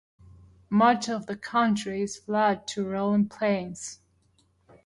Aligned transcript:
Much 0.71 1.07
of 1.07 1.27
the 1.27 1.37
county 1.37 2.01
is 2.01 2.17
flat 2.17 2.65
to 2.65 2.87
rolling 2.89 3.29
plains. 3.29 3.99